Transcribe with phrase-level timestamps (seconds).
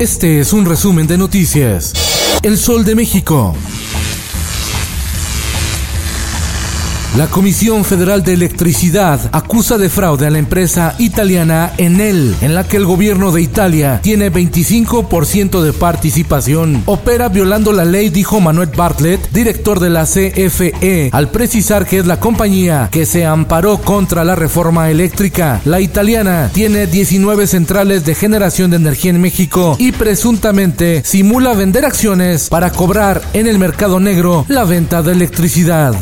[0.00, 1.92] Este es un resumen de noticias.
[2.42, 3.54] El Sol de México.
[7.16, 12.62] La Comisión Federal de Electricidad acusa de fraude a la empresa italiana Enel, en la
[12.62, 16.84] que el gobierno de Italia tiene 25% de participación.
[16.86, 22.06] Opera violando la ley, dijo Manuel Bartlett, director de la CFE, al precisar que es
[22.06, 25.60] la compañía que se amparó contra la reforma eléctrica.
[25.64, 31.84] La italiana tiene 19 centrales de generación de energía en México y presuntamente simula vender
[31.84, 35.96] acciones para cobrar en el mercado negro la venta de electricidad.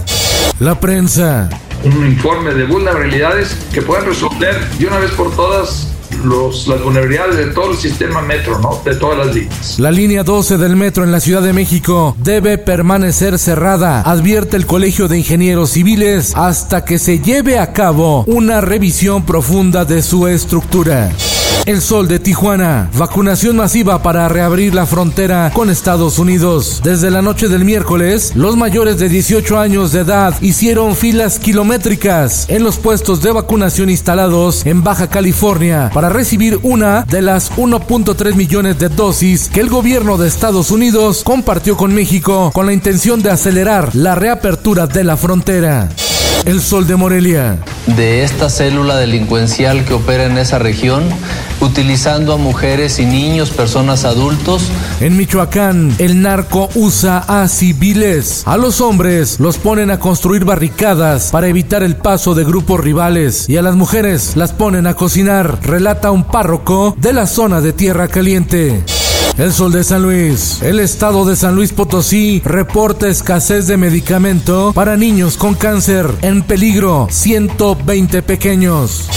[0.61, 1.49] La prensa.
[1.85, 5.87] un informe de vulnerabilidades que puedan resolver de una vez por todas
[6.25, 8.81] los, las vulnerabilidades de todo el sistema metro, ¿no?
[8.85, 9.79] De todas las líneas.
[9.79, 14.67] La línea 12 del metro en la Ciudad de México debe permanecer cerrada, advierte el
[14.67, 20.27] Colegio de Ingenieros Civiles, hasta que se lleve a cabo una revisión profunda de su
[20.27, 21.11] estructura.
[21.69, 22.89] El Sol de Tijuana.
[22.97, 26.81] Vacunación masiva para reabrir la frontera con Estados Unidos.
[26.83, 32.47] Desde la noche del miércoles, los mayores de 18 años de edad hicieron filas kilométricas
[32.49, 38.35] en los puestos de vacunación instalados en Baja California para recibir una de las 1.3
[38.35, 43.21] millones de dosis que el gobierno de Estados Unidos compartió con México con la intención
[43.21, 45.91] de acelerar la reapertura de la frontera.
[46.45, 47.59] El Sol de Morelia.
[47.87, 51.05] de esta célula delincuencial que opera en esa región,
[51.69, 54.63] utilizando a mujeres y niños, personas adultos,
[55.01, 58.43] En Michoacán, el narco usa a civiles.
[58.47, 63.49] A los hombres los ponen a construir barricadas para evitar el paso de grupos rivales
[63.49, 67.73] y a las mujeres las ponen a cocinar, relata un párroco de la zona de
[67.73, 68.83] Tierra Caliente.
[69.39, 70.61] El Sol de San Luis.
[70.63, 76.11] El estado de San Luis Potosí reporta escasez de medicamento para niños con cáncer.
[76.23, 79.09] En peligro, 120 pequeños.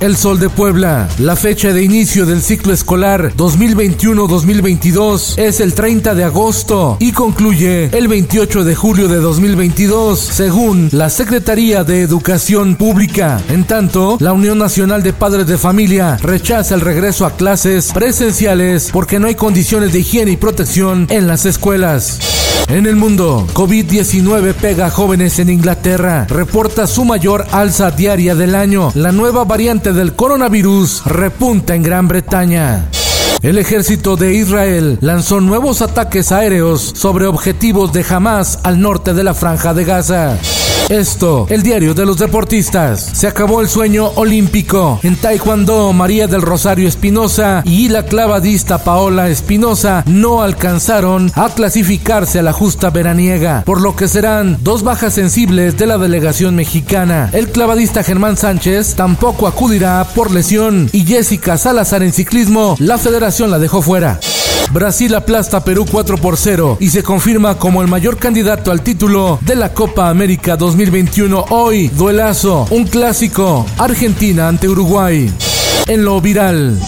[0.00, 1.08] El Sol de Puebla.
[1.18, 7.86] La fecha de inicio del ciclo escolar 2021-2022 es el 30 de agosto y concluye
[7.96, 13.42] el 28 de julio de 2022, según la Secretaría de Educación Pública.
[13.48, 18.90] En tanto, la Unión Nacional de Padres de Familia rechaza el regreso a clases presenciales
[18.92, 22.47] porque no hay condiciones de higiene y protección en las escuelas.
[22.68, 26.26] En el mundo, COVID-19 pega a jóvenes en Inglaterra.
[26.28, 28.92] Reporta su mayor alza diaria del año.
[28.94, 32.90] La nueva variante del coronavirus repunta en Gran Bretaña.
[33.40, 39.24] El ejército de Israel lanzó nuevos ataques aéreos sobre objetivos de Hamas al norte de
[39.24, 40.36] la franja de Gaza.
[40.88, 43.00] Esto, el diario de los deportistas.
[43.12, 45.00] Se acabó el sueño olímpico.
[45.02, 52.38] En Taekwondo, María del Rosario Espinosa y la clavadista Paola Espinosa no alcanzaron a clasificarse
[52.38, 57.30] a la justa veraniega, por lo que serán dos bajas sensibles de la delegación mexicana.
[57.32, 63.50] El clavadista Germán Sánchez tampoco acudirá por lesión y Jessica Salazar en ciclismo, la federación
[63.50, 64.18] la dejó fuera.
[64.70, 69.38] Brasil aplasta Perú 4 por 0 y se confirma como el mayor candidato al título
[69.42, 71.46] de la Copa América 2021.
[71.50, 75.32] Hoy, duelazo, un clásico, Argentina ante Uruguay.
[75.86, 76.78] En lo viral.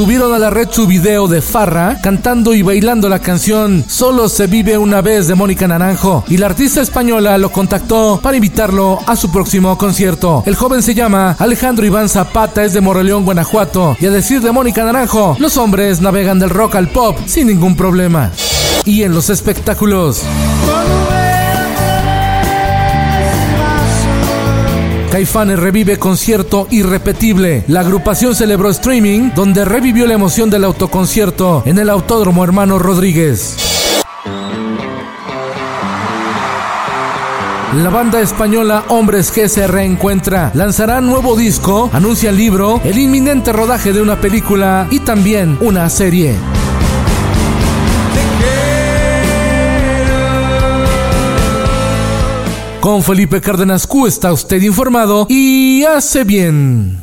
[0.00, 4.46] Subieron a la red su video de Farra cantando y bailando la canción Solo se
[4.46, 9.14] vive una vez de Mónica Naranjo y la artista española lo contactó para invitarlo a
[9.14, 10.42] su próximo concierto.
[10.46, 14.52] El joven se llama Alejandro Iván Zapata, es de Moreleón, Guanajuato y a decir de
[14.52, 18.30] Mónica Naranjo, los hombres navegan del rock al pop sin ningún problema.
[18.86, 20.22] Y en los espectáculos.
[25.10, 27.64] Caifanes revive concierto irrepetible.
[27.66, 33.56] La agrupación celebró streaming donde revivió la emoción del autoconcierto en el Autódromo Hermano Rodríguez.
[37.74, 43.92] La banda española Hombres G se reencuentra, lanzará nuevo disco, anuncia libro, el inminente rodaje
[43.92, 46.36] de una película y también una serie.
[52.80, 56.98] Con Felipe Cárdenas Q está usted informado y hace bien.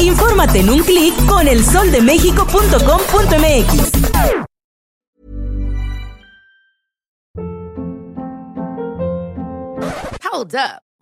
[0.00, 3.92] Infórmate en un clic con elsoldemexico.com.mx.
[10.32, 10.93] Hold up.